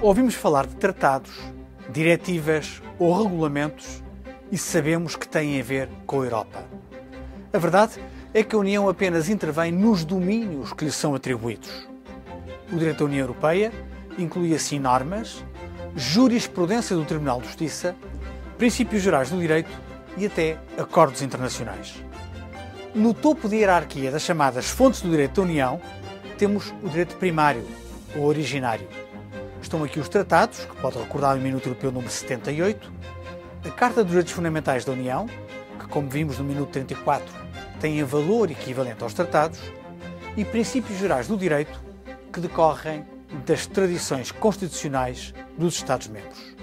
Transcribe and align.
Ouvimos 0.00 0.36
falar 0.36 0.64
de 0.64 0.76
tratados, 0.76 1.32
diretivas 1.90 2.80
ou 3.00 3.20
regulamentos 3.20 4.00
e 4.52 4.56
sabemos 4.56 5.16
que 5.16 5.26
têm 5.26 5.60
a 5.60 5.64
ver 5.64 5.88
com 6.06 6.20
a 6.20 6.24
Europa. 6.24 6.64
A 7.52 7.58
verdade 7.58 8.00
é 8.32 8.44
que 8.44 8.54
a 8.54 8.58
União 8.60 8.88
apenas 8.88 9.28
intervém 9.28 9.72
nos 9.72 10.04
domínios 10.04 10.72
que 10.72 10.84
lhe 10.84 10.92
são 10.92 11.16
atribuídos. 11.16 11.88
O 12.72 12.76
direito 12.76 12.98
da 12.98 13.04
União 13.06 13.22
Europeia 13.22 13.72
inclui 14.16 14.54
assim 14.54 14.78
normas, 14.78 15.44
jurisprudência 15.96 16.94
do 16.94 17.04
Tribunal 17.04 17.40
de 17.40 17.48
Justiça, 17.48 17.96
princípios 18.56 19.02
gerais 19.02 19.30
do 19.30 19.40
direito 19.40 19.70
e 20.16 20.26
até 20.26 20.58
acordos 20.78 21.22
internacionais. 21.22 21.96
No 22.94 23.12
topo 23.12 23.48
da 23.48 23.56
hierarquia 23.56 24.12
das 24.12 24.22
chamadas 24.22 24.70
fontes 24.70 25.02
do 25.02 25.10
direito 25.10 25.40
da 25.40 25.42
União, 25.42 25.80
temos 26.38 26.72
o 26.84 26.88
direito 26.88 27.16
primário, 27.16 27.66
ou 28.14 28.26
originário. 28.26 28.86
Estão 29.68 29.84
aqui 29.84 30.00
os 30.00 30.08
tratados, 30.08 30.60
que 30.60 30.76
pode 30.76 30.96
recordar 30.96 31.36
o 31.36 31.40
Minuto 31.42 31.66
Europeu 31.66 31.92
número 31.92 32.10
78, 32.10 32.90
a 33.66 33.70
Carta 33.70 34.02
dos 34.02 34.08
Direitos 34.08 34.32
Fundamentais 34.32 34.82
da 34.82 34.92
União, 34.92 35.26
que, 35.78 35.86
como 35.88 36.08
vimos 36.08 36.38
no 36.38 36.44
Minuto 36.44 36.70
34, 36.70 37.26
tem 37.78 38.02
valor 38.02 38.50
equivalente 38.50 39.02
aos 39.02 39.12
tratados, 39.12 39.60
e 40.38 40.42
princípios 40.42 40.98
gerais 40.98 41.28
do 41.28 41.36
direito, 41.36 41.78
que 42.32 42.40
decorrem 42.40 43.04
das 43.44 43.66
tradições 43.66 44.32
constitucionais 44.32 45.34
dos 45.58 45.74
Estados-membros. 45.74 46.56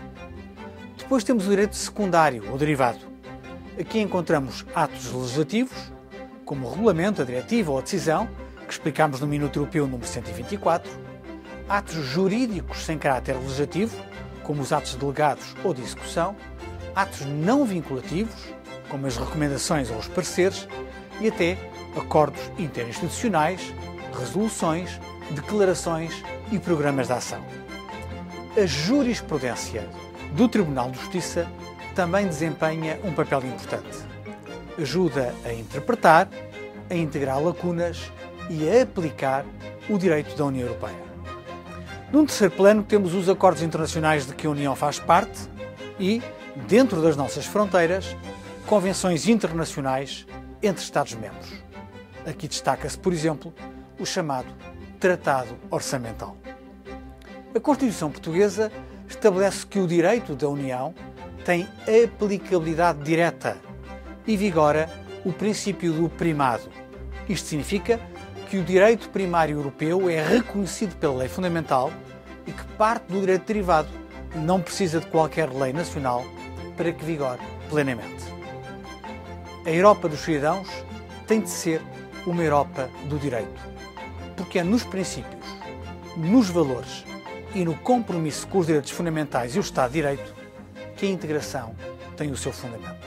Depois 0.98 1.23
temos 1.23 1.45
o 1.45 1.50
direito 1.52 1.76
secundário 1.76 2.44
ou 2.50 2.58
derivado. 2.58 3.02
Aqui 3.80 4.00
encontramos 4.00 4.66
atos 4.73 5.14
legislativos, 5.14 5.78
como 6.44 6.66
o 6.66 6.72
regulamento, 6.72 7.22
a 7.22 7.25
diretiva 7.25 7.72
ou 7.72 7.78
a 7.78 7.81
decisão, 7.81 8.28
que 8.66 8.73
explicámos 8.73 9.19
no 9.19 9.28
Minuto 9.28 9.59
Europeu 9.59 9.86
número 9.86 10.08
124, 10.08 11.14
atos 11.67 11.95
jurídicos 12.05 12.85
sem 12.85 12.97
caráter 12.97 13.35
legislativo, 13.35 13.95
como 14.44 14.61
os 14.61 14.71
atos 14.71 14.95
delegados 14.95 15.55
ou 15.63 15.73
de 15.73 15.81
execução, 15.81 16.35
atos 16.95 17.25
não 17.25 17.66
vinculativos, 17.66 18.53
como 18.89 19.07
as 19.07 19.17
recomendações 19.17 19.89
ou 19.89 19.97
os 19.97 20.07
pareceres, 20.07 20.67
e 21.19 21.27
até 21.27 21.57
acordos 21.97 22.41
interinstitucionais, 22.57 23.73
resoluções, 24.17 24.99
declarações 25.31 26.23
e 26.52 26.59
programas 26.59 27.07
de 27.07 27.13
ação. 27.13 27.44
A 28.61 28.66
jurisprudência 28.66 29.88
do 30.33 30.47
Tribunal 30.47 30.91
de 30.91 31.00
Justiça 31.00 31.47
também 31.95 32.27
desempenha 32.27 33.00
um 33.03 33.11
papel 33.13 33.39
importante. 33.45 33.97
Ajuda 34.77 35.33
a 35.45 35.53
interpretar, 35.53 36.29
a 36.89 36.95
integrar 36.95 37.41
lacunas 37.41 38.11
e 38.50 38.69
a 38.69 38.83
aplicar 38.83 39.45
o 39.89 39.97
direito 39.97 40.35
da 40.35 40.45
União 40.45 40.67
Europeia. 40.67 41.14
Num 42.11 42.25
terceiro 42.25 42.53
plano, 42.56 42.84
temos 42.84 43.14
os 43.14 43.28
acordos 43.28 43.64
internacionais 43.64 44.25
de 44.25 44.36
que 44.36 44.45
a 44.48 44.50
União 44.50 44.75
faz 44.75 45.00
parte 45.00 45.50
e, 46.00 46.22
dentro 46.67 47.02
das 47.02 47.17
nossas 47.17 47.45
fronteiras, 47.45 48.16
convenções 48.66 49.28
internacionais 49.28 50.25
entre 50.62 50.84
Estados-membros. 50.84 51.52
Aqui 52.25 52.47
destaca-se, 52.47 52.97
por 52.97 53.12
exemplo, 53.12 53.53
o 54.00 54.06
chamado 54.06 54.47
Tratado 55.00 55.56
Orçamental. 55.70 56.38
A 57.56 57.59
Constituição 57.59 58.12
Portuguesa 58.12 58.72
estabelece 59.08 59.66
que 59.66 59.80
o 59.80 59.88
direito 59.88 60.36
da 60.36 60.47
União 60.47 60.94
tem 61.44 61.67
aplicabilidade 62.06 63.03
direta 63.03 63.58
e 64.25 64.38
vigora 64.38 64.90
o 65.23 65.34
princípio 65.34 65.94
do 65.94 66.09
primado. 66.09 66.69
Isto 67.28 67.47
significa 67.47 68.00
que 68.56 68.59
o 68.59 68.64
direito 68.64 69.09
primário 69.09 69.57
europeu 69.57 70.09
é 70.09 70.25
reconhecido 70.25 70.96
pela 70.96 71.16
lei 71.16 71.28
fundamental 71.28 71.91
e 72.47 72.53
que 72.53 72.63
parte 72.78 73.12
do 73.12 73.19
direito 73.19 73.46
derivado 73.46 73.90
não 74.34 74.62
precisa 74.62 75.02
de 75.02 75.07
qualquer 75.07 75.50
lei 75.50 75.74
nacional 75.74 76.24
para 76.78 76.94
que 76.94 77.03
vigore 77.03 77.41
plenamente. 77.69 78.24
A 79.66 79.69
Europa 79.69 80.07
dos 80.07 80.22
cidadãos 80.22 80.69
tem 81.28 81.41
de 81.41 81.50
ser 81.50 81.81
uma 82.25 82.41
Europa 82.41 82.90
do 83.09 83.19
direito, 83.19 83.62
porque 84.38 84.59
é 84.59 84.63
nos 84.63 84.85
princípios, 84.85 85.44
nos 86.16 86.50
valores 86.50 87.03
e 87.53 87.66
no 87.66 87.75
compromisso 87.75 88.47
com 88.47 88.59
os 88.59 88.68
direitos 88.68 88.91
fundamentais 88.91 89.53
e 89.53 89.59
o 89.59 89.62
Estado 89.62 89.91
de 89.91 89.96
Direito 89.96 90.34
que 90.96 91.06
a 91.08 91.09
integração 91.09 91.75
tem 92.16 92.31
o 92.31 92.38
seu 92.38 92.53
fundamento. 92.53 93.04